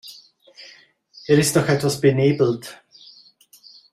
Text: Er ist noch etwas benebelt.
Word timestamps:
Er 1.27 1.37
ist 1.37 1.55
noch 1.55 1.67
etwas 1.67 2.01
benebelt. 2.01 2.81